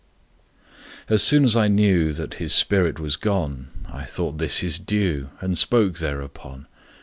[1.09, 5.29] As soon as I knew That his spirit was gone I thought this his due,
[5.41, 6.65] And spoke thereupon.